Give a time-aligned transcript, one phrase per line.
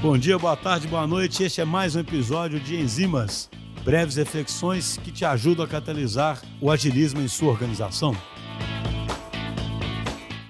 [0.00, 1.42] Bom dia, boa tarde, boa noite.
[1.42, 3.50] Este é mais um episódio de Enzimas,
[3.84, 8.12] breves reflexões que te ajudam a catalisar o agilismo em sua organização.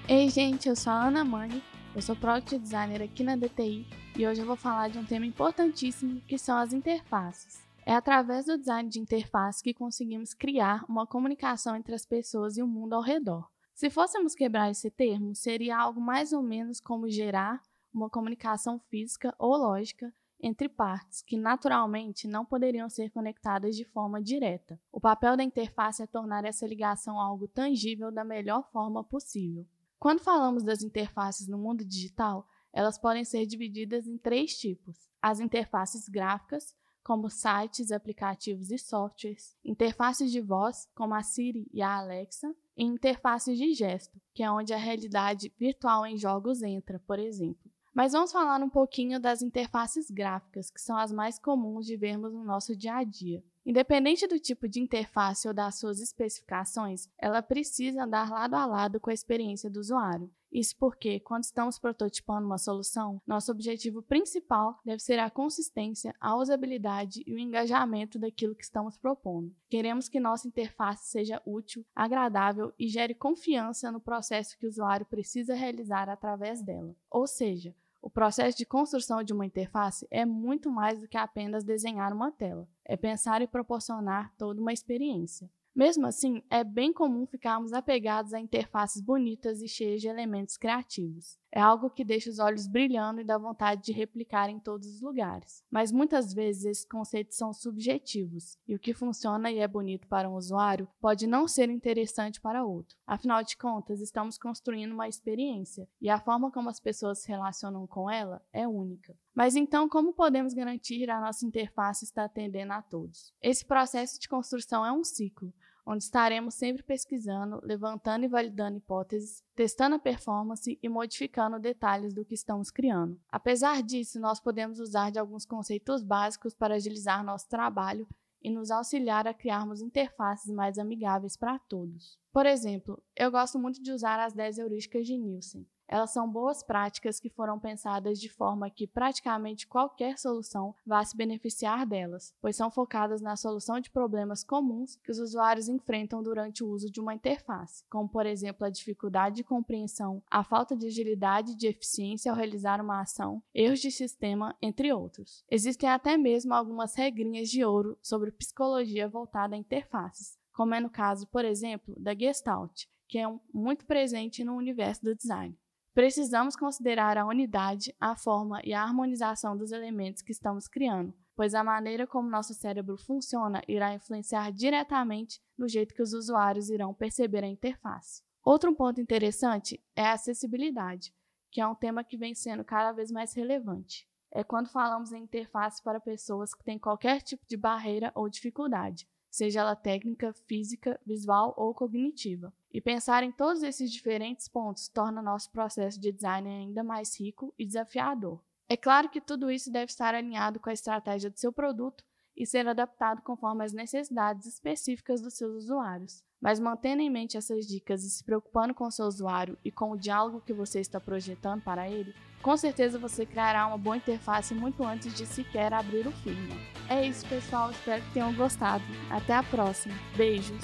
[0.06, 1.62] Ei, gente, eu sou a Ana Mani,
[1.96, 3.86] eu sou Product Designer aqui na DTI
[4.18, 7.66] e hoje eu vou falar de um tema importantíssimo que são as interfaces.
[7.86, 12.62] É através do design de interface que conseguimos criar uma comunicação entre as pessoas e
[12.62, 13.48] o mundo ao redor.
[13.74, 17.62] Se fôssemos quebrar esse termo, seria algo mais ou menos como gerar
[17.92, 24.22] uma comunicação física ou lógica entre partes que naturalmente não poderiam ser conectadas de forma
[24.22, 24.80] direta.
[24.92, 29.66] O papel da interface é tornar essa ligação algo tangível da melhor forma possível.
[29.98, 35.40] Quando falamos das interfaces no mundo digital, elas podem ser divididas em três tipos: as
[35.40, 41.96] interfaces gráficas, como sites, aplicativos e softwares, interfaces de voz, como a Siri e a
[41.96, 47.18] Alexa, e interfaces de gesto, que é onde a realidade virtual em jogos entra, por
[47.18, 47.67] exemplo.
[47.98, 52.32] Mas vamos falar um pouquinho das interfaces gráficas, que são as mais comuns de vermos
[52.32, 53.42] no nosso dia a dia.
[53.66, 59.00] Independente do tipo de interface ou das suas especificações, ela precisa andar lado a lado
[59.00, 60.30] com a experiência do usuário.
[60.52, 66.36] Isso porque, quando estamos prototipando uma solução, nosso objetivo principal deve ser a consistência, a
[66.36, 69.52] usabilidade e o engajamento daquilo que estamos propondo.
[69.68, 75.04] Queremos que nossa interface seja útil, agradável e gere confiança no processo que o usuário
[75.04, 76.94] precisa realizar através dela.
[77.10, 81.64] Ou seja, o processo de construção de uma interface é muito mais do que apenas
[81.64, 85.50] desenhar uma tela, é pensar e proporcionar toda uma experiência.
[85.74, 91.38] Mesmo assim, é bem comum ficarmos apegados a interfaces bonitas e cheias de elementos criativos.
[91.50, 95.00] É algo que deixa os olhos brilhando e dá vontade de replicar em todos os
[95.00, 95.64] lugares.
[95.70, 100.28] Mas muitas vezes esses conceitos são subjetivos, e o que funciona e é bonito para
[100.28, 102.96] um usuário pode não ser interessante para outro.
[103.06, 107.86] Afinal de contas, estamos construindo uma experiência, e a forma como as pessoas se relacionam
[107.86, 109.16] com ela é única.
[109.34, 113.32] Mas então, como podemos garantir a nossa interface está atendendo a todos?
[113.40, 115.52] Esse processo de construção é um ciclo,
[115.90, 122.26] onde estaremos sempre pesquisando, levantando e validando hipóteses, testando a performance e modificando detalhes do
[122.26, 123.18] que estamos criando.
[123.32, 128.06] Apesar disso, nós podemos usar de alguns conceitos básicos para agilizar nosso trabalho
[128.42, 132.18] e nos auxiliar a criarmos interfaces mais amigáveis para todos.
[132.30, 135.66] Por exemplo, eu gosto muito de usar as 10 heurísticas de Nielsen.
[135.88, 141.16] Elas são boas práticas que foram pensadas de forma que praticamente qualquer solução vá se
[141.16, 146.62] beneficiar delas, pois são focadas na solução de problemas comuns que os usuários enfrentam durante
[146.62, 150.86] o uso de uma interface, como por exemplo a dificuldade de compreensão, a falta de
[150.86, 155.42] agilidade e de eficiência ao realizar uma ação, erros de sistema, entre outros.
[155.50, 160.90] Existem até mesmo algumas regrinhas de ouro sobre psicologia voltada a interfaces, como é no
[160.90, 165.56] caso, por exemplo, da Gestalt, que é muito presente no universo do design.
[165.98, 171.56] Precisamos considerar a unidade, a forma e a harmonização dos elementos que estamos criando, pois
[171.56, 176.94] a maneira como nosso cérebro funciona irá influenciar diretamente no jeito que os usuários irão
[176.94, 178.22] perceber a interface.
[178.44, 181.12] Outro ponto interessante é a acessibilidade,
[181.50, 184.08] que é um tema que vem sendo cada vez mais relevante.
[184.30, 189.08] É quando falamos em interface para pessoas que têm qualquer tipo de barreira ou dificuldade,
[189.28, 192.54] seja ela técnica, física, visual ou cognitiva.
[192.72, 197.54] E pensar em todos esses diferentes pontos torna nosso processo de design ainda mais rico
[197.58, 198.40] e desafiador.
[198.68, 202.04] É claro que tudo isso deve estar alinhado com a estratégia do seu produto
[202.36, 206.22] e ser adaptado conforme as necessidades específicas dos seus usuários.
[206.40, 209.90] Mas mantendo em mente essas dicas e se preocupando com o seu usuário e com
[209.90, 214.54] o diálogo que você está projetando para ele, com certeza você criará uma boa interface
[214.54, 216.54] muito antes de sequer abrir o firma.
[216.88, 217.72] É isso, pessoal.
[217.72, 218.84] Espero que tenham gostado.
[219.10, 219.94] Até a próxima.
[220.16, 220.62] Beijos!